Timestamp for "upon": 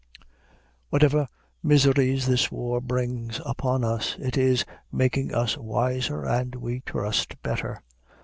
3.45-3.83